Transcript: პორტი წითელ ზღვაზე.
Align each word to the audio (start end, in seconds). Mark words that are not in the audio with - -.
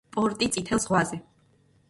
პორტი 0.15 0.47
წითელ 0.55 0.81
ზღვაზე. 0.87 1.21